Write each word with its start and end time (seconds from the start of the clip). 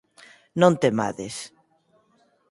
Non 0.61 0.73
temades. 0.83 1.35